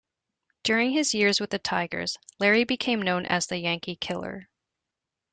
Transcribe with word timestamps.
During 0.63 0.93
his 0.93 1.13
years 1.13 1.39
with 1.39 1.51
the 1.51 1.59
Tigers, 1.59 2.17
Lary 2.39 2.63
became 2.63 3.03
known 3.03 3.27
as 3.27 3.45
"The 3.45 3.59
Yankee 3.59 3.97
Killer. 3.97 4.49